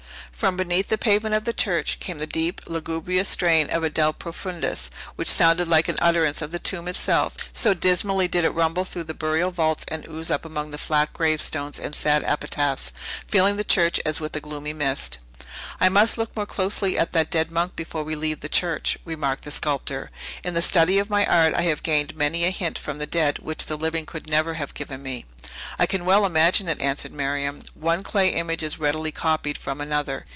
From 0.33 0.57
beneath 0.57 0.87
the 0.87 0.97
pavement 0.97 1.35
of 1.35 1.43
the 1.43 1.53
church 1.53 1.99
came 1.99 2.17
the 2.17 2.25
deep, 2.25 2.61
lugubrious 2.65 3.29
strain 3.29 3.69
of 3.69 3.83
a 3.83 3.91
De 3.91 4.11
Profundis, 4.11 4.89
which 5.15 5.29
sounded 5.29 5.67
like 5.67 5.87
an 5.87 5.99
utterance 6.01 6.41
of 6.41 6.49
the 6.49 6.57
tomb 6.57 6.87
itself; 6.87 7.35
so 7.53 7.75
dismally 7.75 8.27
did 8.27 8.43
it 8.43 8.49
rumble 8.49 8.83
through 8.83 9.03
the 9.03 9.13
burial 9.13 9.51
vaults, 9.51 9.85
and 9.89 10.07
ooze 10.07 10.31
up 10.31 10.43
among 10.43 10.71
the 10.71 10.79
flat 10.79 11.13
gravestones 11.13 11.79
and 11.79 11.93
sad 11.95 12.23
epitaphs, 12.23 12.91
filling 13.27 13.57
the 13.57 13.63
church 13.63 14.01
as 14.03 14.19
with 14.19 14.35
a 14.35 14.39
gloomy 14.39 14.73
mist. 14.73 15.19
"I 15.79 15.89
must 15.89 16.17
look 16.17 16.35
more 16.35 16.45
closely 16.47 16.97
at 16.97 17.11
that 17.11 17.29
dead 17.29 17.51
monk 17.51 17.75
before 17.75 18.03
we 18.03 18.15
leave 18.15 18.39
the 18.39 18.49
church," 18.49 18.97
remarked 19.05 19.43
the 19.43 19.51
sculptor. 19.51 20.09
"In 20.43 20.55
the 20.55 20.61
study 20.63 20.97
of 20.97 21.09
my 21.11 21.23
art, 21.25 21.53
I 21.53 21.63
have 21.63 21.83
gained 21.83 22.15
many 22.15 22.45
a 22.45 22.49
hint 22.51 22.79
from 22.79 22.97
the 22.97 23.07
dead 23.07 23.37
which 23.39 23.65
the 23.67 23.75
living 23.77 24.07
could 24.07 24.27
never 24.29 24.55
have 24.55 24.73
given 24.73 25.03
me." 25.03 25.25
"I 25.77 25.85
can 25.85 26.05
well 26.05 26.25
imagine 26.25 26.67
it," 26.67 26.81
answered 26.81 27.11
Miriam. 27.11 27.59
"One 27.75 28.01
clay 28.01 28.29
image 28.29 28.63
is 28.63 28.79
readily 28.79 29.11
copied 29.11 29.57
from 29.57 29.81
another. 29.81 30.25